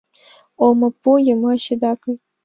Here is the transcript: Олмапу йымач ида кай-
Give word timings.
Олмапу 0.63 1.11
йымач 1.27 1.63
ида 1.73 1.93
кай- 2.01 2.15